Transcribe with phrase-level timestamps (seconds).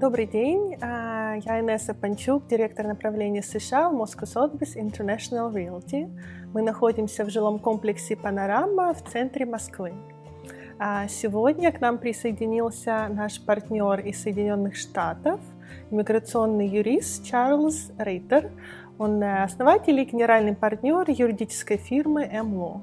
[0.00, 6.10] Добрый день, а, я Инесса Панчук, директор направления США в Moscow Sotheby's International Realty.
[6.54, 9.92] Мы находимся в жилом комплексе «Панорама» в центре Москвы.
[10.78, 15.38] А сегодня к нам присоединился наш партнер из Соединенных Штатов,
[15.90, 18.50] иммиграционный юрист Чарльз Рейтер.
[18.96, 22.80] Он э, основатель и генеральный партнер юридической фирмы МЛО.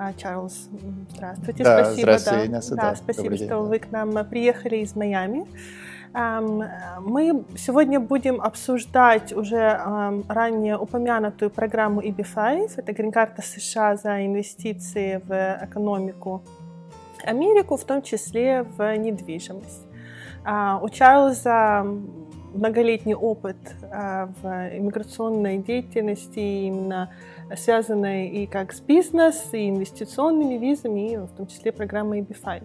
[0.00, 0.68] А, Чарльз,
[1.10, 1.62] здравствуйте.
[1.62, 3.60] Да, спасибо, здравствуйте, да, Инесса, да, да, спасибо, день, что да.
[3.60, 5.46] вы к нам приехали из Майами.
[6.14, 9.80] Мы сегодня будем обсуждать уже
[10.28, 12.74] ранее упомянутую программу EB5.
[12.76, 16.42] Это грин-карта США за инвестиции в экономику
[17.24, 19.86] Америку, в том числе в недвижимость.
[20.44, 21.84] А, У Чарльза
[22.54, 23.56] многолетний опыт
[23.90, 27.10] а, в иммиграционной деятельности, именно
[27.56, 32.62] связанной и как с бизнес, и инвестиционными визами, и в том числе программой EB5.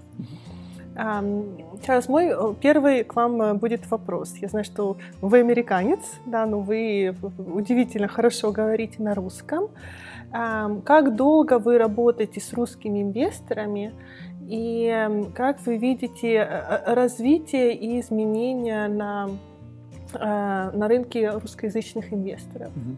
[1.85, 4.35] Чарльз, мой э, первый к вам э, будет вопрос.
[4.41, 9.69] Я знаю, что вы американец, да, но вы удивительно хорошо говорите на русском.
[10.31, 13.93] Как долго вы работаете с русскими инвесторами
[14.49, 19.29] и как вы видите э, э, развитие и изменения на,
[20.13, 22.71] э, на рынке русскоязычных инвесторов?
[22.75, 22.97] Мгм.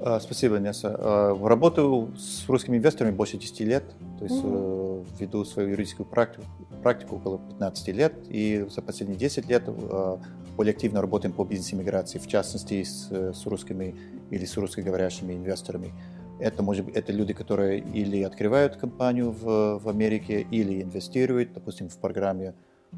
[0.00, 0.94] А, Спасибо, Неса.
[0.98, 3.84] А, Работаю с русскими инвесторами больше 10 лет,
[4.18, 6.44] то есть э, веду свою юридическую практику,
[6.82, 10.16] практику около 15 лет, и за последние 10 лет э,
[10.56, 13.94] более активно работаем по бизнес-иммиграции, в частности с, с русскими
[14.30, 15.92] или с русскоговорящими инвесторами.
[16.40, 21.96] Это, может это люди, которые или открывают компанию в, в Америке, или инвестируют, допустим, в
[21.98, 22.54] программе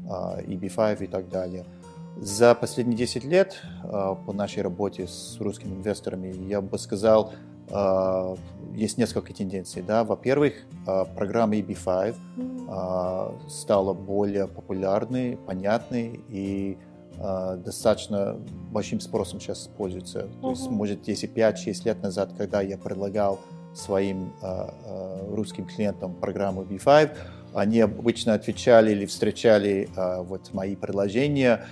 [0.09, 1.65] а, EB5 и так далее.
[2.19, 7.33] За последние 10 лет а, по нашей работе с русскими инвесторами, я бы сказал,
[7.69, 8.35] а,
[8.73, 9.81] есть несколько тенденций.
[9.81, 10.03] Да?
[10.03, 10.53] Во-первых,
[10.85, 12.15] а, программа EB5
[12.69, 16.77] а, стала более популярной, понятной и
[17.65, 18.37] достаточно
[18.71, 20.27] большим спросом сейчас пользуется.
[20.39, 23.39] То есть, может, если 5-6 лет назад, когда я предлагал
[23.73, 24.33] своим
[25.31, 27.17] русским клиентам программу B5,
[27.55, 31.65] они обычно отвечали или встречали вот мои предложения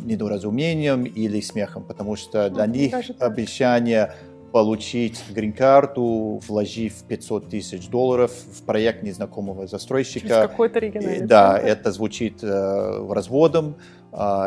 [0.00, 3.32] недоразумением или смехом, потому что для Мгм, них даже так.
[3.32, 4.12] обещание
[4.52, 11.56] получить грин-карту, вложив 500 тысяч долларов в проект незнакомого Через застройщика, какой-то и, региональный Да,
[11.58, 13.99] это звучит э, разводом, а,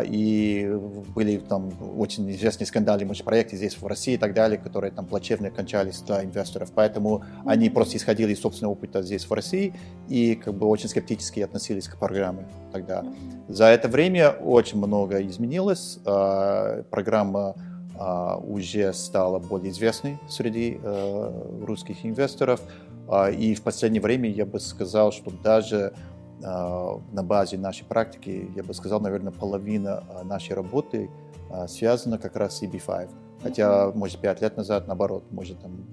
[0.06, 0.78] и
[1.16, 5.06] были там очень известные скандалы, может, проекты здесь в России и так далее, которые там
[5.06, 6.72] плачевно кончались для инвесторов.
[6.76, 9.74] Поэтому они просто исходили из собственного опыта здесь в России
[10.10, 13.06] и как бы очень скептически относились к программе тогда.
[13.48, 16.00] За это время очень много изменилось.
[16.06, 17.56] А, Программа
[17.96, 22.62] а, уже стала более известной среди э, русских инвесторов.
[23.08, 26.13] А, И в последнее время я бы сказал, что даже а,
[26.44, 31.10] на базе нашей практики, я бы сказал, наверное, половина нашей работы
[31.68, 33.10] связана как раз с EB5.
[33.42, 35.86] Хотя, может, пять лет назад, наоборот, может, там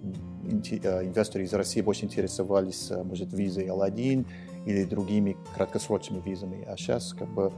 [0.44, 4.26] инвесторы из России больше интересовались, может, визой L1
[4.66, 6.64] или другими краткосрочными визами.
[6.68, 7.52] А сейчас как бы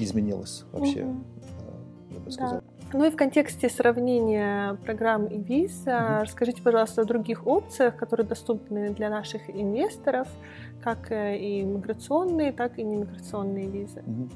[0.00, 1.74] изменилось вообще, а,
[2.10, 2.30] я бы Да.
[2.30, 2.60] сказал.
[2.92, 6.22] Ну и в контексте сравнения программ и виз, Мгм.
[6.22, 10.26] расскажите, пожалуйста, о других опциях, которые доступны для наших инвесторов,
[10.82, 14.02] как э, и миграционные, так и немиграционные визы.
[14.06, 14.30] Мгм.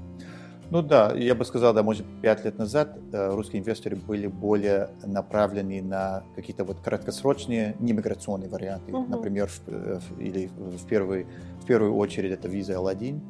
[0.71, 4.89] Ну да, я бы сказал, да, может, пять лет назад э, русские инвесторы были более
[5.05, 8.93] направлены на какие-то вот краткосрочные немиграционные варианты.
[8.93, 9.11] Мгм.
[9.11, 11.27] Например, в, э, в- или в, первый,
[11.61, 13.21] в первую очередь это виза L1.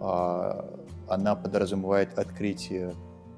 [0.00, 0.64] А,
[1.08, 2.92] Она подразумевает открытие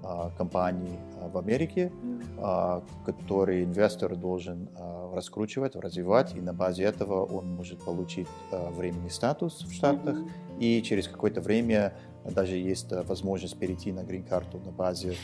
[0.08, 1.90] а, компании а, в Америке,
[2.38, 4.68] а, который инвестор должен
[5.12, 10.18] раскручивать, развивать, и на базе этого он может получить временный статус в Штатах,
[10.60, 11.94] и через какое-то время
[12.24, 15.14] даже есть возможность перейти на грин-карту на базе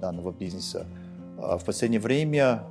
[0.00, 0.86] данного бизнеса.
[1.36, 2.62] В последнее время,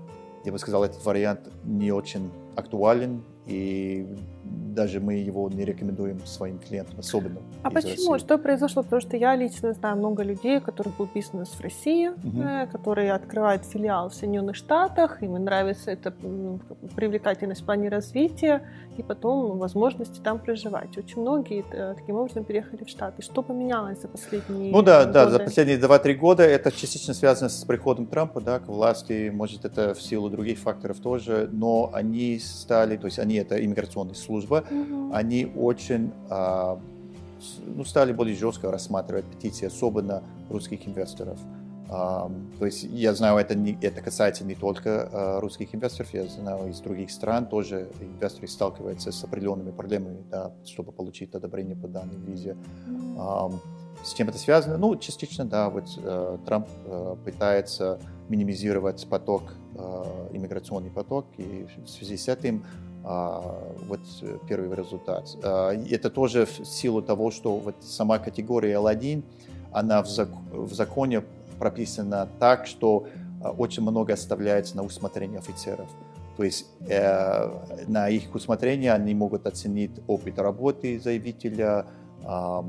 [0.45, 4.07] я бы сказал, этот вариант не очень актуален, и
[4.43, 8.13] даже мы его не рекомендуем своим клиентам, особенно А почему?
[8.13, 8.25] России.
[8.25, 8.83] Что произошло?
[8.83, 13.13] Потому что я лично знаю много людей, у которых был бизнес в России, э, которые
[13.13, 16.13] открывают филиал в Соединенных Штатах, им нравится эта
[16.95, 18.63] привлекательность в плане развития
[18.97, 20.97] и потом возможности там проживать.
[20.97, 23.21] Очень многие э, таким образом переехали в Штаты.
[23.21, 25.45] Что поменялось за последние Ну да, да, за годы?
[25.45, 30.01] последние 2-3 года это частично связано с приходом Трампа да, к власти, может это в
[30.01, 35.13] силу других факторов тоже, но они стали, то есть они это иммиграционная служба, Мгм.
[35.13, 36.79] они очень а,
[37.65, 41.37] ну, стали более жестко рассматривать петиции, особенно русских инвесторов.
[41.89, 46.25] А, то есть я знаю, это, не, это касается не только а, русских инвесторов, я
[46.25, 51.87] знаю из других стран тоже инвесторы сталкиваются с определенными проблемами, да, чтобы получить одобрение по
[51.87, 52.55] данной визе.
[52.87, 53.19] Мгм.
[53.19, 53.59] Ам,
[54.03, 54.77] с чем это связано?
[54.77, 57.99] Ну, частично, да, вот э, Трамп э, пытается
[58.29, 59.43] минимизировать поток,
[59.75, 62.63] э, иммиграционный поток, и в связи с этим
[63.03, 63.99] вот
[64.47, 65.29] первый результат.
[65.43, 69.23] Э, это тоже в силу того, что вот сама категория L1,
[69.71, 71.23] она в, зак- в законе
[71.59, 73.07] прописана так, что
[73.41, 75.87] э, очень много оставляется на усмотрение офицеров.
[76.37, 81.85] То есть э, на их усмотрение они могут оценить опыт работы заявителя,
[82.23, 82.61] э,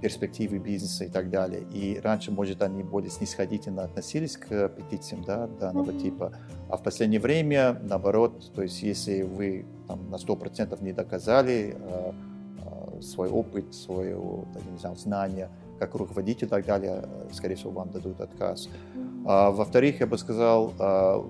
[0.00, 1.62] перспективы бизнеса и так далее.
[1.72, 6.02] И раньше, может, они более снисходительно относились к петициям да, данного mm-hmm.
[6.02, 6.32] типа,
[6.70, 12.12] а в последнее время, наоборот, то есть если вы там, на 100% не доказали э,
[12.58, 14.16] э, свой опыт, свое
[14.70, 15.48] не знаю, знание,
[15.80, 18.68] как руководитель и так далее, скорее всего, вам дадут отказ.
[19.26, 21.22] А, во-вторых, я бы сказал, э,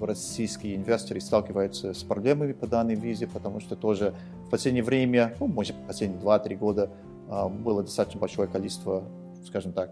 [0.00, 4.14] российские инвесторы сталкиваются с проблемами по данной визе, потому что тоже
[4.46, 6.90] в последнее время, ну, может, последние 2-3 года
[7.28, 9.02] а, было достаточно большое количество,
[9.44, 9.90] скажем так,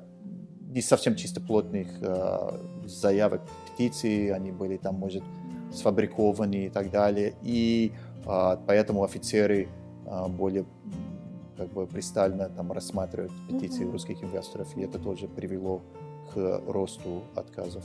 [0.69, 2.55] не совсем чисто плотных а,
[2.85, 5.25] заявок, петиций, они были там, может,
[5.73, 7.35] сфабрикованы и так далее.
[7.43, 7.93] И
[8.27, 9.69] а, поэтому офицеры
[10.29, 10.65] более
[11.57, 13.93] как бы пристально там рассматривают петиции mm-hmm.
[13.93, 15.83] русских инвесторов, и это тоже привело
[16.33, 17.85] к росту отказов.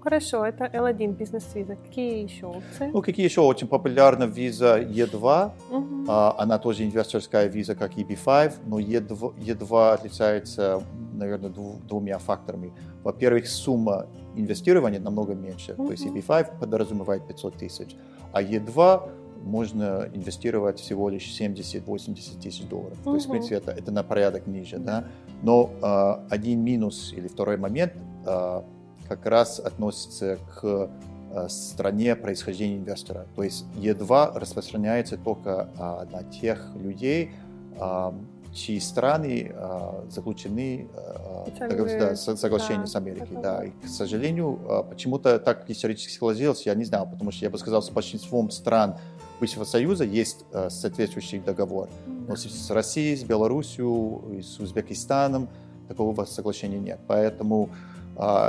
[0.00, 1.76] Хорошо, это L1 бизнес-виза.
[1.76, 2.90] Какие еще опции?
[2.92, 5.50] Ну, какие еще очень популярна виза E2.
[5.70, 6.04] Угу.
[6.08, 10.82] А, она тоже инвесторская виза, как EB5, но E2, E2 отличается,
[11.14, 12.72] наверное, дву, двумя факторами.
[13.02, 14.06] Во-первых, сумма
[14.36, 15.74] инвестирования намного меньше.
[15.74, 15.86] Угу.
[15.86, 17.96] То есть EB5 подразумевает 500 тысяч,
[18.32, 19.10] а E2
[19.44, 22.98] можно инвестировать всего лишь 70-80 тысяч долларов.
[23.00, 23.10] Угу.
[23.10, 24.78] То есть, в принципе, это, это на порядок ниже.
[24.78, 25.04] Да?
[25.42, 27.92] Но э, один минус или второй момент
[28.26, 28.62] э,
[29.08, 30.88] как раз относится к э,
[31.48, 33.26] стране происхождения инвестора.
[33.34, 37.32] То есть Е2 распространяется только а, на тех людей,
[37.78, 38.14] а,
[38.52, 40.88] чьи страны а, заключены
[41.58, 43.36] да, соглашения да, с Америкой.
[43.42, 43.64] Да.
[43.64, 44.58] И, к сожалению,
[44.88, 48.96] почему-то так исторически сложилось, я не знал, потому что я бы сказал, с большинством стран
[49.38, 51.88] Бывшего Союза есть соответствующий договор.
[52.26, 55.48] Но с Россией, с Белоруссией, с Узбекистаном
[55.86, 56.98] такого соглашения нет.
[57.06, 57.70] Поэтому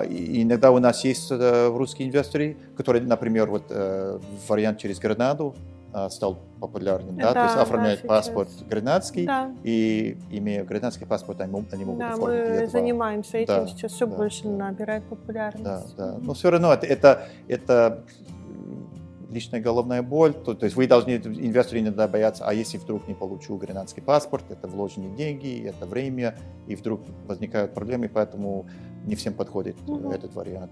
[0.10, 5.56] и иногда у нас есть э, русские инвесторы, которые, например, вот э, вариант через Гренаду
[5.92, 9.52] а, стал популярным, да, да то есть оформлять да, паспорт гренадский, да.
[9.64, 12.68] и имея гренадский паспорт, они, они могут да, оформить мы E2.
[12.68, 14.50] занимаемся этим да, сейчас все да, больше да.
[14.50, 15.64] набирает популярность.
[15.64, 18.04] Да, да, но все равно это, это, это
[19.32, 23.16] личная головная боль, то, то есть вы должны, инвесторы иногда боятся, а если вдруг не
[23.16, 26.38] получу гренадский паспорт, это вложенные деньги, это время,
[26.68, 28.68] и вдруг возникают проблемы, поэтому
[29.10, 30.12] не всем подходит угу.
[30.12, 30.72] этот вариант.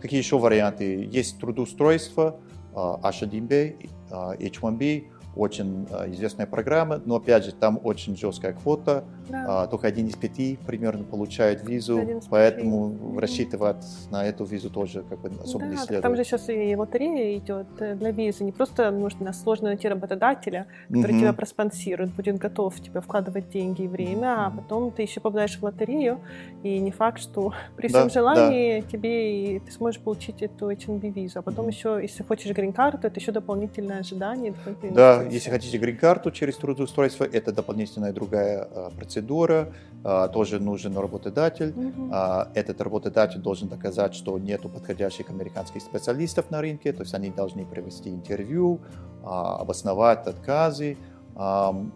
[0.00, 1.08] Какие еще варианты?
[1.10, 2.40] Есть трудоустройство,
[2.72, 5.04] H1B, H1B,
[5.36, 9.66] очень э, известная программа, но опять же там очень жесткая квота, да.
[9.68, 13.18] только один из пяти примерно получает визу, поэтому mm-hmm.
[13.18, 16.02] рассчитывать на эту визу тоже как бы особо да, не следует.
[16.02, 20.66] Там же сейчас и лотерея идет э, для визы, не просто нужно сложно найти работодателя,
[20.88, 21.20] который mm-hmm.
[21.20, 24.46] тебя проспонсирует, будет готов тебе вкладывать деньги и время, mm-hmm.
[24.46, 26.20] а потом ты еще попадаешь в лотерею,
[26.62, 28.88] и не факт, что при всем да, желании да.
[28.88, 31.70] тебе и ты сможешь получить эту H1B визу, а потом mm-hmm.
[31.70, 37.24] еще, если хочешь грин-карту, это еще дополнительное ожидание, дополнительное да, если хотите грин-карту через трудоустройство,
[37.24, 39.72] это дополнительная другая а, процедура,
[40.02, 41.70] а, тоже нужен работодатель.
[41.70, 42.10] Mm-hmm.
[42.12, 47.30] А, этот работодатель должен доказать, что нету подходящих американских специалистов на рынке, то есть они
[47.30, 48.80] должны провести интервью,
[49.22, 50.96] а, обосновать отказы.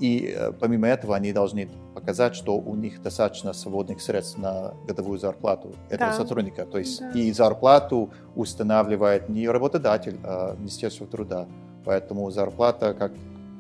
[0.01, 5.19] И э, помимо этого они должны показать, что у них достаточно свободных средств на годовую
[5.19, 6.17] зарплату этого да.
[6.17, 6.65] сотрудника.
[6.65, 7.11] То есть да.
[7.11, 11.47] и зарплату устанавливает не работодатель, а Министерство труда.
[11.85, 13.13] Поэтому зарплата, как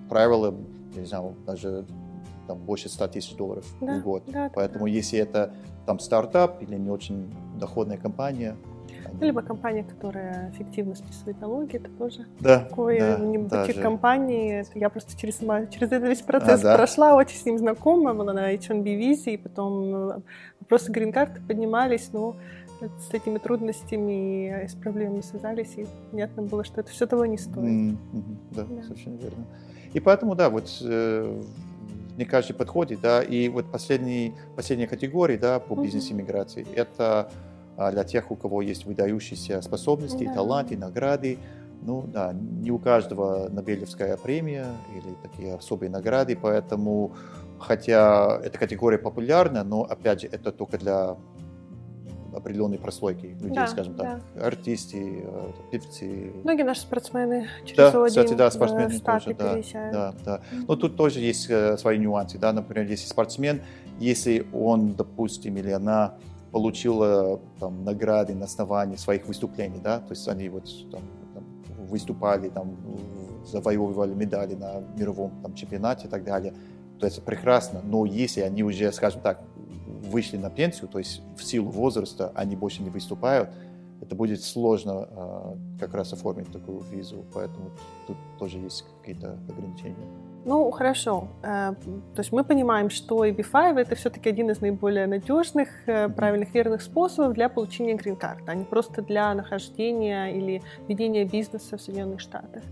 [0.08, 0.54] правило,
[0.96, 1.84] не знаю, даже
[2.46, 4.22] там, больше 100 тысяч долларов да, в год.
[4.26, 4.90] Да, Поэтому да.
[4.90, 5.52] если это
[5.86, 8.56] там стартап или не очень доходная компания,
[9.04, 9.20] они...
[9.20, 14.64] Либо компания, которая эффективно списывает налоги, это тоже да, такое да, не бутик компании.
[14.74, 16.76] Я просто через, через этот весь процесс а, да.
[16.76, 20.20] прошла, очень с ним знакома, была на H1B визе, и потом э,
[20.60, 22.36] вопросы грин-карты поднимались, но
[22.98, 27.38] с этими трудностями и с проблемами связались, и понятно было, что это все того не
[27.38, 27.56] стоит.
[27.56, 28.36] Mm-hmm.
[28.52, 29.46] Да, да, совершенно верно.
[29.92, 31.42] И поэтому, да, вот э,
[32.16, 36.74] не каждый подходит, да, и вот последний, последняя категория, да, по бизнес-иммиграции, mm-hmm.
[36.74, 37.30] это
[37.76, 40.34] а, для тех, у кого есть выдающиеся способности, да.
[40.34, 41.38] таланты, награды,
[41.82, 47.12] ну да, не у каждого Нобелевская премия или такие особые награды, поэтому,
[47.58, 51.16] хотя эта категория популярна, но опять же это только для
[52.36, 54.46] определенной прослойки людей, да, скажем так, да.
[54.46, 56.32] артисты, э, певцы.
[56.42, 59.62] Многие наши спортсмены через да, один кстати, да, спортсмены тоже, да,
[59.92, 60.40] да, да.
[60.66, 63.62] Но тут тоже есть свои нюансы, да, например, если спортсмен,
[63.98, 66.14] если он, допустим, или она
[66.54, 71.02] получила там, награды на основании своих выступлений, да, то есть они вот там,
[71.34, 71.44] там
[71.88, 72.76] выступали, там,
[73.44, 76.54] завоевывали медали на мировом там, чемпионате и так далее,
[77.00, 79.42] то это прекрасно, но если они уже, скажем так,
[80.04, 83.50] вышли на пенсию, то есть в силу возраста они больше не выступают,
[84.00, 87.70] это будет сложно э, как раз оформить такую визу, поэтому
[88.06, 90.06] тут тоже есть какие-то ограничения.
[90.44, 91.28] Ну, хорошо.
[91.42, 91.72] Э,
[92.14, 96.82] то есть мы понимаем, что EB5 это все-таки один из наиболее надежных, э, правильных, верных
[96.82, 102.62] способов для получения грин-карты, а не просто для нахождения или ведения бизнеса в Соединенных Штатах.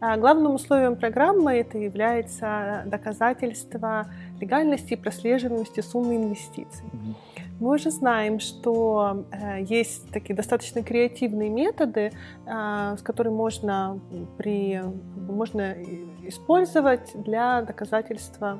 [0.00, 4.06] А главным условием программы это является доказательство
[4.40, 6.84] легальности и прослеживаемости суммы инвестиций.
[7.60, 12.12] Мы уже знаем, что э, есть такие достаточно креативные методы,
[12.46, 14.00] э, с которыми можно,
[14.38, 14.82] при,
[15.28, 15.76] можно
[16.22, 18.58] использовать для доказательства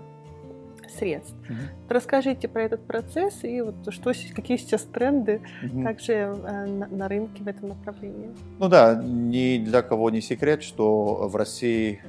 [0.98, 1.34] средств.
[1.48, 1.58] Угу.
[1.88, 5.82] Расскажите про этот процесс и вот что, какие сейчас тренды угу.
[5.84, 8.30] также э, на, на рынке в этом направлении.
[8.58, 12.02] Ну да, ни для кого не секрет, что в России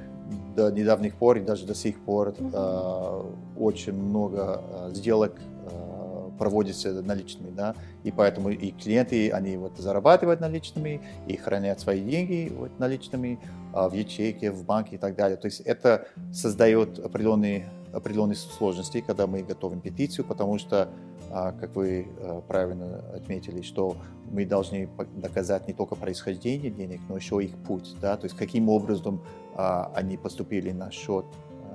[0.54, 3.22] до недавних пор и даже до сих пор э,
[3.56, 5.32] очень много э, сделок
[6.42, 12.52] проводится наличными, да, и поэтому и клиенты, они вот зарабатывают наличными и хранят свои деньги
[12.52, 13.38] вот наличными
[13.72, 15.36] а, в ячейке, в банке и так далее.
[15.36, 20.88] То есть это создает определенные, определенные сложности, когда мы готовим петицию, потому что, а,
[21.32, 23.96] как вы а, правильно отметили, что
[24.30, 28.68] мы должны доказать не только происхождение денег, но еще их путь, да, то есть каким
[28.68, 29.20] образом
[29.54, 31.26] они поступили на счет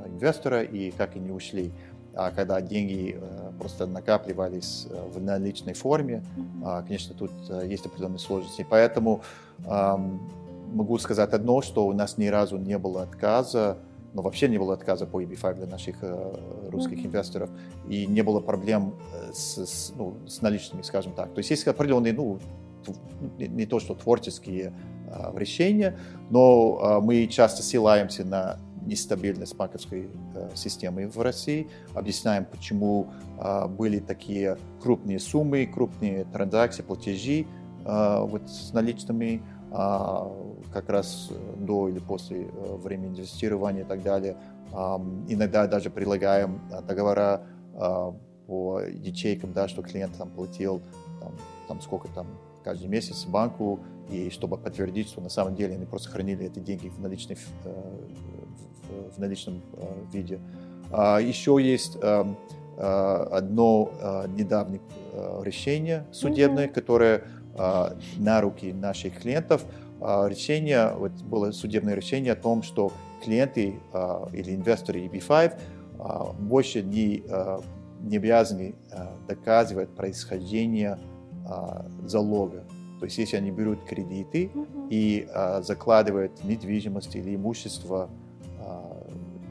[0.08, 1.72] инвестора и как они ушли
[2.18, 6.88] а когда деньги э, просто накапливались э, в наличной форме, mm-hmm.
[6.88, 8.66] конечно, тут э, есть определенные сложности.
[8.68, 9.22] Поэтому
[10.74, 13.78] могу сказать одно, что у нас ни разу не было отказа,
[14.14, 15.98] но вообще не было отказа по EB5 для наших
[16.70, 17.06] русских mm-hmm.
[17.08, 17.50] инвесторов,
[17.88, 18.96] и не было проблем
[19.34, 21.34] с, с, ну, с наличными, скажем так.
[21.34, 22.40] То есть есть определенные, ну,
[23.38, 24.74] не, не то что творческие
[25.36, 25.98] решения,
[26.30, 31.68] но мы часто ссылаемся на нестабильность банковской э, системы в России.
[31.94, 37.46] Объясняем, почему э, были такие крупные суммы, крупные транзакции, платежи
[37.86, 42.48] э, вот с наличными как раз до или после
[42.84, 44.38] времени инвестирования и так далее.
[45.28, 47.42] Иногда даже прилагаем договора
[48.48, 50.82] по ячейкам, да, что клиент там платил
[51.20, 51.34] там,
[51.68, 52.28] там сколько там
[52.64, 56.88] каждый месяц банку, и чтобы подтвердить, что на самом деле они просто хранили эти деньги
[56.88, 57.38] в наличной
[59.16, 60.40] в наличном э, виде.
[60.92, 62.26] А еще есть э,
[62.78, 62.82] э,
[63.32, 63.92] одно
[64.36, 64.82] недавнее
[65.42, 66.74] решение судебное, mm-hmm.
[66.74, 67.24] которое
[67.58, 69.66] на руки наших клиентов.
[70.00, 72.92] Решение, вот было судебное решение о том, что
[73.24, 73.80] клиенты
[74.32, 75.60] или инвесторы EB5
[76.40, 77.24] больше не,
[78.02, 78.76] не обязаны
[79.28, 81.00] доказывать происхождение
[82.06, 82.64] залога.
[83.00, 84.88] То есть если они берут кредиты mm-hmm.
[84.92, 85.28] и
[85.64, 88.10] закладывают недвижимость или имущество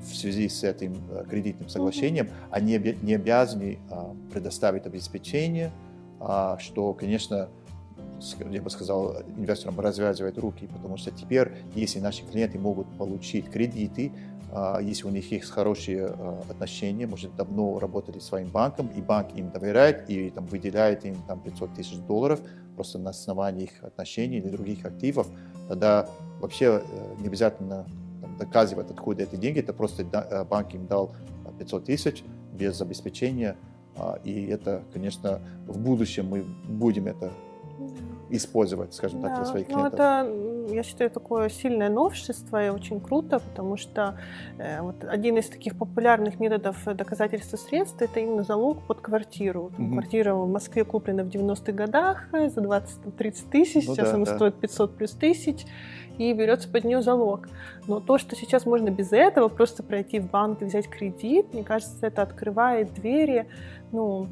[0.07, 0.97] в связи с этим
[1.29, 5.73] кредитным соглашением, они не обязаны а, предоставить обеспечение,
[6.21, 7.49] а, что, конечно,
[8.51, 14.13] я бы сказал, инвесторам развязывает руки, потому что теперь, если наши клиенты могут получить кредиты,
[14.53, 16.07] а, если у них есть хорошие
[16.49, 21.17] отношения, может, давно работали с своим банком, и банк им доверяет и там, выделяет им
[21.27, 22.41] там, 500 тысяч долларов
[22.77, 25.27] просто на основании их отношений или других активов,
[25.69, 26.09] тогда
[26.41, 27.87] вообще э, не обязательно
[28.39, 29.61] доказывать, откуда эти деньги.
[29.61, 31.13] Это просто э, банк им дал
[31.59, 33.57] 500 тысяч без обеспечения.
[33.97, 37.33] А, и это, конечно, в будущем мы будем это
[38.31, 39.29] использовать, скажем да.
[39.29, 40.01] так, для своих ну, клиентов.
[40.01, 44.19] Это, я считаю, такое сильное новшество и очень круто, потому что
[44.59, 49.71] э, вот один из таких популярных методов доказательства средств это именно залог под квартиру.
[49.77, 49.93] Там, угу.
[49.95, 54.35] Квартира в Москве куплена в 90-х годах за 20-30 тысяч, ну, сейчас да, она да.
[54.35, 55.67] стоит 500 плюс тысяч
[56.19, 57.49] и берется под нее залог.
[57.87, 61.63] Но то, что сейчас можно без этого просто пройти в банк и взять кредит, мне
[61.63, 63.47] кажется, это открывает двери
[63.93, 64.27] ну,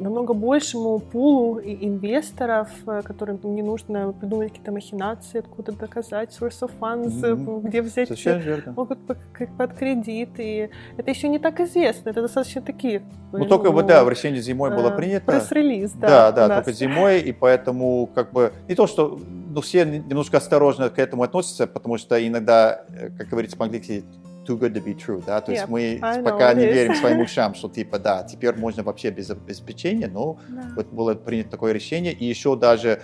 [0.00, 6.70] намного большему пулу инвесторов, э, которым не нужно придумать какие-то махинации, откуда доказать source of
[6.80, 7.60] funds, mm-hmm.
[7.62, 8.08] где взять,
[8.76, 8.98] могут
[9.58, 10.30] под, кредит.
[10.38, 13.02] И это еще не так известно, это достаточно такие.
[13.32, 15.32] Ну, ну только вот, да, в решении зимой было э, принято.
[15.32, 16.30] Пресс-релиз, да.
[16.30, 19.18] Да, да, только зимой, и поэтому как бы не то, что
[19.52, 24.04] ну, все немножко осторожно к этому относятся, потому что иногда, э, как говорится по-английски,
[24.46, 26.72] too good to be true, да, то Yep, есть мы I пока не is.
[26.72, 30.62] верим своим ушам, что типа, да, теперь можно вообще без обеспечения, но Да.
[30.74, 33.00] вот было принято такое решение, и еще даже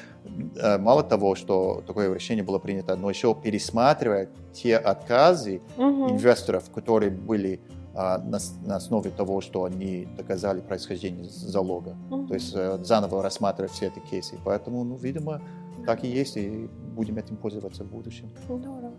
[0.57, 6.11] э, мало того, что такое решение было принято, но еще пересматривая те отказы Мгм.
[6.11, 7.61] инвесторов, которые были
[7.95, 11.97] а, на, основе того, что они доказали происхождение залога.
[12.11, 12.29] Мгм.
[12.29, 14.37] То есть э, заново рассматривать все эти кейсы.
[14.45, 15.41] Поэтому, ну, видимо,
[15.87, 18.31] так и есть, и будем этим пользоваться в будущем.
[18.49, 18.93] Здорово.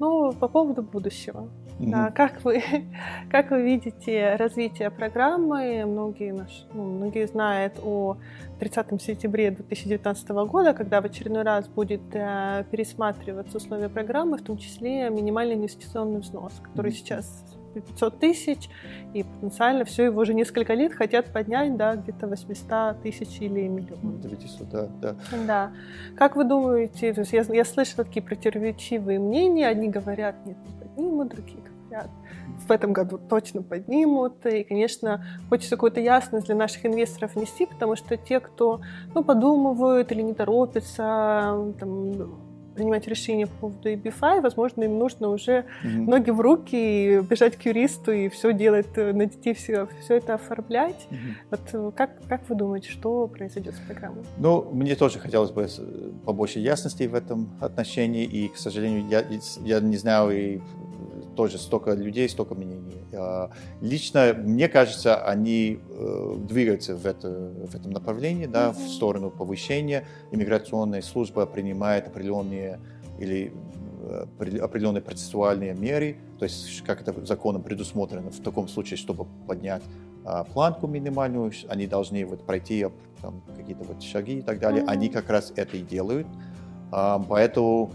[0.00, 1.48] Ну, по поводу будущего.
[1.78, 1.90] Мгм.
[1.90, 2.62] Да, как вы,
[3.30, 5.84] как вы видите развитие программы?
[5.86, 8.16] Многие, наш, ну, многие знают о
[8.58, 14.56] 30 сентябре 2019 года, когда в очередной раз будет э, пересматриваться условия программы, в том
[14.58, 16.96] числе минимальный инвестиционный взнос, который Мгм.
[16.96, 17.44] сейчас
[17.80, 18.68] 500 тысяч,
[19.12, 23.68] и потенциально все его уже несколько лет хотят поднять до где-то 800 тысяч или
[24.22, 25.16] видите, что да, да.
[25.46, 25.72] Да.
[26.16, 30.72] Как вы думаете, то есть я, я слышала такие противоречивые мнения, одни говорят, нет, не
[30.80, 32.10] поднимут, другие говорят,
[32.66, 37.96] в этом году точно поднимут, и, конечно, хочется какую-то ясность для наших инвесторов нести, потому
[37.96, 38.80] что те, кто,
[39.14, 42.34] ну, подумывают или не торопятся, там,
[42.74, 46.06] принимать решения по поводу EB5, возможно, им нужно уже Мгм.
[46.06, 50.16] ноги в руки и бежать к юристу и все делать, э, на детей все, все
[50.16, 51.06] это оформлять.
[51.10, 51.20] Мгм.
[51.50, 54.24] Вот э, как, как вы думаете, что произойдет с программой?
[54.38, 55.80] Ну, мне тоже хотелось бы с-
[56.24, 59.24] побольше ясности в этом отношении, и, к сожалению, я,
[59.64, 60.60] я не знаю, и
[61.34, 63.02] тоже столько людей, столько мнений.
[63.12, 63.50] А,
[63.80, 67.28] Лично, мне кажется, они э, двигаются в, это,
[67.66, 68.88] в этом направлении, да, в Мгм.
[68.88, 70.04] сторону повышения.
[70.30, 72.78] Иммиграционная служба принимает определенные
[73.18, 73.52] или
[74.02, 79.26] э, опре- определенные процессуальные меры, то есть как это законом предусмотрено в таком случае, чтобы
[79.46, 79.82] поднять
[80.26, 82.86] а, планку минимальную, они должны вот пройти
[83.20, 84.82] там, какие-то вот шаги и так далее.
[84.82, 84.90] Мгм.
[84.90, 86.26] Они как раз это и делают.
[86.90, 87.92] А, Поэтому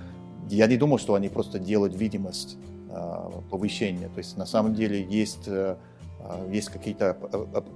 [0.49, 2.57] я не думаю, что они просто делают видимость
[3.49, 4.09] повышения.
[4.09, 5.75] То есть на самом деле есть, э,
[6.21, 7.13] а, есть какие-то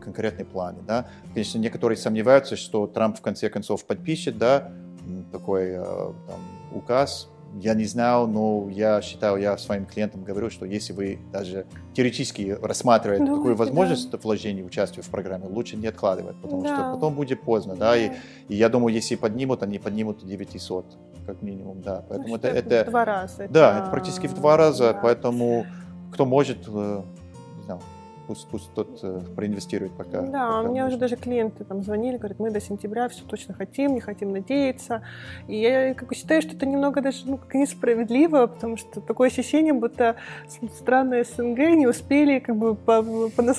[0.02, 0.80] конкретные планы.
[0.86, 1.08] Да?
[1.34, 4.72] Конечно, некоторые сомневаются, что Трамп в конце концов подпишет да,
[5.32, 6.40] такой там,
[6.74, 7.30] указ.
[7.62, 12.58] Я не знаю, но я считаю, я своим клиентам говорю, что если вы даже теоретически
[12.60, 13.60] рассматриваете Думаете, такую да.
[13.64, 16.76] возможность вложения, участия в программе, лучше не откладывать, потому Да.
[16.76, 17.76] что потом будет поздно.
[17.76, 17.96] Да?
[17.96, 18.16] И, Да.
[18.48, 22.04] и я думаю, если поднимут, они поднимут 900, как минимум, да.
[22.08, 23.48] Поэтому Ну, это, это, в два раза.
[23.50, 25.00] да, это практически в два раза, да.
[25.02, 25.66] поэтому
[26.12, 27.02] кто может, э,
[27.58, 27.82] не знаю,
[28.28, 30.22] пусть, пусть тот э, проинвестирует пока.
[30.22, 31.00] Да, пока у меня уже можно.
[31.00, 35.04] даже клиенты там звонили, говорят, мы до сентября все точно хотим, не хотим надеяться.
[35.48, 39.30] И я как бы считаю, что это немного даже ну, как несправедливо, потому что такое
[39.30, 40.16] ощущение, будто
[40.78, 43.04] страны СНГ не успели как бы по-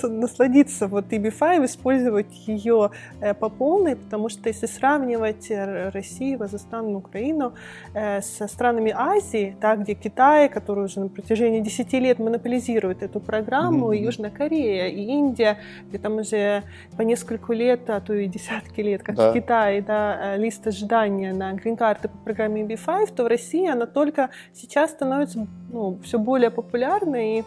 [0.08, 6.94] насладиться вот EB5, использовать ее э, по полной, потому что если сравнивать э, Россию, Казахстан,
[6.94, 7.54] Украину
[7.94, 13.92] со странами Азии, да, где Китай, который уже на протяжении 10 лет монополизирует эту программу,
[13.92, 16.62] и Южная Корея, и Индия, где там уже
[16.96, 19.30] по нескольку лет, а то и десятки лет, как Да.
[19.30, 23.86] в Китае, да, э, лист ожидания на грин-карты по программе EB5, то в России она
[23.86, 27.44] только сейчас становится ну, все более популярной, и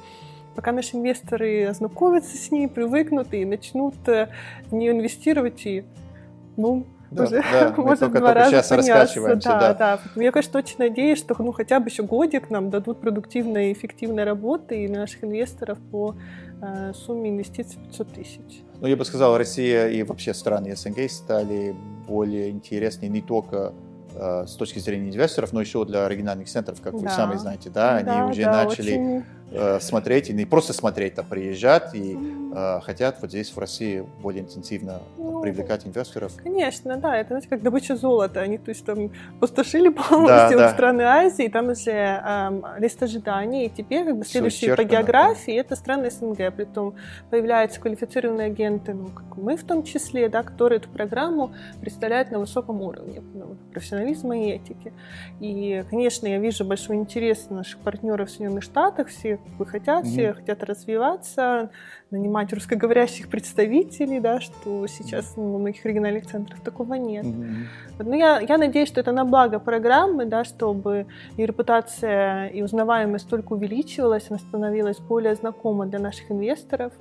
[0.55, 4.29] пока наши инвесторы ознакомятся с ней, привыкнут и начнут э,
[4.69, 5.85] в нее инвестировать, и
[6.57, 9.99] ну, Да, уже да, может только, два только раза сейчас раскачиваемся, да, да.
[10.15, 10.21] да.
[10.21, 14.23] Я, конечно, очень надеюсь, что ну, хотя бы еще годик нам дадут продуктивной и эффективной
[14.23, 16.15] работы и наших инвесторов по
[16.93, 18.61] сумме инвестиций 500 тысяч.
[18.79, 21.75] Ну, я бы сказал, Россия и вообще страны СНГ стали
[22.07, 23.73] более интересны не только
[24.15, 27.09] э, с точки зрения инвесторов, но еще для оригинальных центров, как вы Да.
[27.09, 31.23] сами знаете, да, они уже да, начали очень- э, смотреть, и не просто смотреть, а
[31.23, 32.17] приезжать, и
[32.53, 36.33] э, хотят вот здесь в России более интенсивно Ну, привлекать инвесторов.
[36.43, 38.41] Конечно, да, это знаете, как добыча золота.
[38.41, 40.69] Они, то есть, там пустошили полностью да.
[40.73, 45.75] страны Азии, там уже эм, лист ожиданий, и теперь как бы следующие по географии это
[45.75, 46.53] страны СНГ.
[46.55, 46.95] Притом
[47.29, 52.39] появляются квалифицированные агенты, ну, как мы в том числе, да, которые эту программу представляют на
[52.39, 54.93] высоком уровне ну, профессионализма и этики.
[55.39, 60.29] И, конечно, я вижу большой интерес наших партнеров в Соединенных Штатах, все бы хотят, все
[60.29, 60.35] Мгм.
[60.35, 61.69] хотят развиваться,
[62.11, 67.25] нанимать русскоговорящих представителей, да, что сейчас ну, у многих региональных центров такого нет.
[67.25, 67.67] Мгм.
[67.97, 71.05] Вот, Ну, я, я надеюсь, что это на благо программы, да, чтобы
[71.37, 76.93] и репутация, и узнаваемость только увеличивалась, она становилась более знакома для наших инвесторов.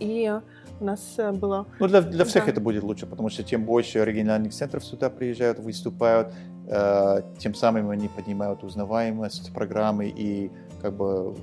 [0.00, 0.32] И
[0.80, 1.66] у нас э, было...
[1.78, 2.50] Ну, для, для всех Да.
[2.50, 6.32] это будет лучше, потому что тем больше оригинальных центров сюда приезжают, выступают,
[6.66, 10.50] э, тем самым они поднимают узнаваемость программы и
[10.84, 11.34] как бы,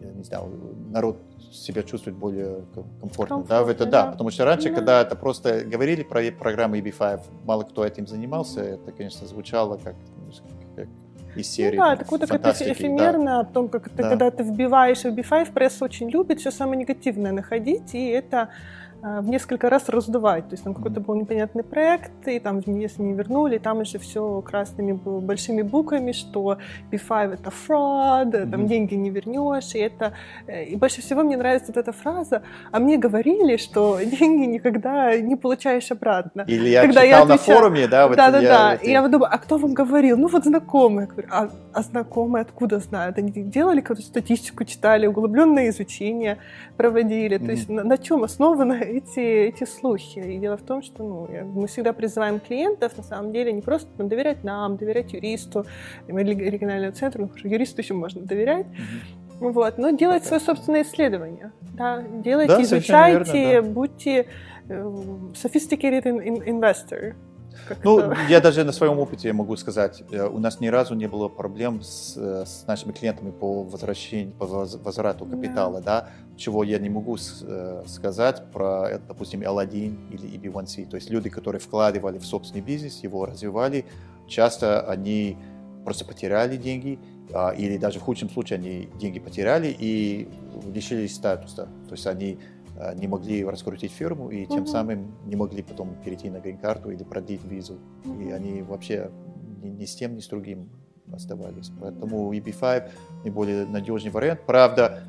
[0.00, 0.50] я не знаю,
[0.90, 1.18] народ
[1.52, 3.44] себя чувствует более ком- комфортно.
[3.46, 4.12] да, в это, Комфортно, да, да.
[4.12, 4.74] потому что раньше, Да.
[4.74, 9.96] когда это просто говорили про программу EB5, мало кто этим занимался, это, конечно, звучало как,
[10.16, 10.32] ну,
[10.76, 10.88] как
[11.36, 11.76] из серии.
[11.76, 13.40] Ну, да, так вот так эфемерно да.
[13.40, 14.08] о том, как ты, да.
[14.08, 18.48] когда ты вбиваешь в B5, пресса очень любит все самое негативное находить, и это
[19.02, 20.48] в несколько раз раздувать.
[20.48, 24.40] То есть там какой-то был непонятный проект, и там если не вернули, там уже все
[24.42, 26.58] красными большими буквами, что
[26.90, 28.50] B5 это fraud, mm-hmm.
[28.50, 30.12] там деньги не вернешь, и это...
[30.46, 35.16] Э, и больше всего мне нравится вот эта фраза, а мне говорили, что деньги никогда
[35.16, 36.44] не получаешь обратно.
[36.46, 38.08] Или я Когда читал я отвечаю, на форуме, да?
[38.08, 38.74] Вот да, да, я, да.
[38.74, 38.84] Это...
[38.84, 40.16] И я думаю, а кто вам говорил?
[40.16, 41.06] Ну вот знакомые.
[41.06, 43.18] Я говорю, а, а знакомые откуда знают?
[43.18, 46.38] Они делали какую-то статистику, читали, углубленное изучение
[46.76, 47.38] проводили.
[47.38, 47.46] Mm-hmm.
[47.46, 50.18] То есть на, на чем основано эти, эти слухи.
[50.18, 53.88] И дело в том, что ну, мы всегда призываем клиентов, на самом деле, не просто
[53.98, 55.66] ну, доверять нам, доверять юристу,
[56.06, 59.52] региональному центру, ну, юристу еще можно доверять, mm-hmm.
[59.52, 61.52] вот, но делать свое собственное исследование.
[61.74, 63.72] Да, делайте, да, изучайте, верно, да.
[63.74, 64.26] будьте
[64.68, 64.74] э,
[65.34, 66.04] sophisticated
[66.46, 67.14] investor.
[67.84, 68.16] Ну, это...
[68.28, 71.82] я даже на своем опыте могу сказать, э, у нас ни разу не было проблем
[71.82, 76.00] с, э, с нашими клиентами по возвращению, по возврату капитала, да.
[76.00, 80.88] да, чего я не могу э, сказать про, допустим, L1 или EB1C.
[80.88, 83.84] То есть люди, которые вкладывали в собственный бизнес, его развивали,
[84.26, 85.36] часто они
[85.84, 86.98] просто потеряли деньги,
[87.32, 90.28] а, или даже в худшем случае они деньги потеряли и
[90.72, 91.68] лишились статуса.
[91.88, 92.38] То есть они
[92.94, 94.66] не могли раскрутить фирму и тем угу.
[94.66, 97.78] самым не могли потом перейти на грин-карту или продлить визу.
[98.20, 99.10] И они вообще
[99.62, 100.70] ни, ни с тем, ни с другим
[101.12, 101.70] оставались.
[101.80, 102.90] Поэтому EB5
[103.24, 104.40] наиболее надежный вариант.
[104.46, 105.04] Правда,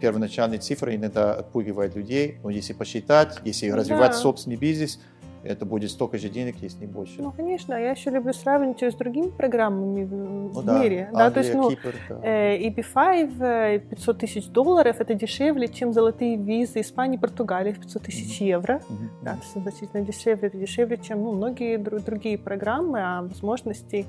[0.00, 3.76] первоначальные цифры иногда отпугивают людей, но если посчитать, если да.
[3.76, 5.00] развивать собственный бизнес–
[5.44, 7.20] это будет столько же денег, если не больше.
[7.20, 10.82] Ну, конечно, я еще люблю сравнивать ее с другими программами в, ну, да.
[10.82, 10.94] мире.
[10.94, 12.20] Англия, да, то есть, ну, Кипр, да.
[12.22, 18.40] э, EB5 500 тысяч долларов это дешевле, чем золотые визы Испании, Португалии в 500 тысяч
[18.40, 18.46] mm-hmm.
[18.46, 18.74] евро.
[18.74, 19.08] Mm-hmm.
[19.22, 24.06] Да, это значительно дешевле, это дешевле, чем ну, многие другие программы, а возможностей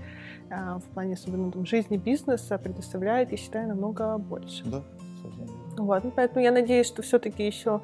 [0.50, 4.64] а, в плане особенно там, жизни бизнеса предоставляет, я считаю, намного больше.
[4.66, 4.84] Да,
[5.78, 7.82] вот, ну, поэтому я надеюсь, что все-таки еще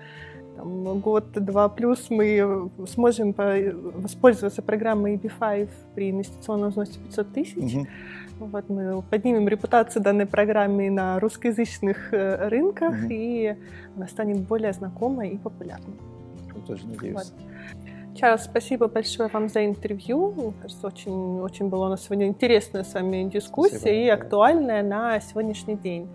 [0.58, 7.76] год-два плюс мы сможем воспользоваться программой EB5 при инвестиционном взносе 500 тысяч.
[7.76, 7.88] Угу.
[8.40, 13.08] Вот мы поднимем репутацию данной программы на русскоязычных э, рынках, угу.
[13.10, 13.56] и
[13.96, 15.96] она станет более знакомой и популярной.
[16.56, 17.16] Я тоже надеюсь.
[17.16, 17.34] Вот.
[18.16, 20.34] Чарльз, спасибо большое вам за интервью.
[20.36, 23.96] Мне кажется, очень, очень была у нас сегодня интересная с вами дискуссия спасибо.
[23.96, 26.10] и актуальная на сегодняшний день.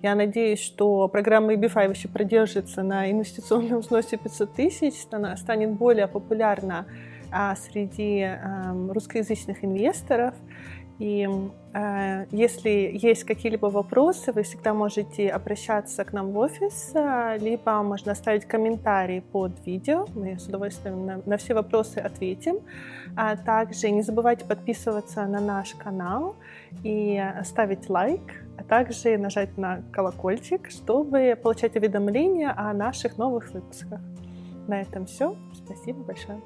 [0.00, 6.06] Я надеюсь, что программа EB5 еще продержится на инвестиционном взносе 500 тысяч, она станет более
[6.06, 6.86] популярна
[7.32, 10.34] а, среди а, русскоязычных инвесторов.
[11.00, 11.26] И
[11.72, 17.82] э, если есть какие-либо вопросы, вы всегда можете обращаться к нам в офис, э, либо
[17.82, 20.06] можно оставить комментарий под видео.
[20.14, 22.56] Мы с удовольствием на, на все вопросы ответим.
[23.16, 26.36] А также не забывайте подписываться на наш канал
[26.84, 34.00] и ставить лайк, а также нажать на колокольчик, чтобы получать уведомления о наших новых выпусках.
[34.68, 35.34] На этом все.
[35.54, 36.40] Спасибо большое.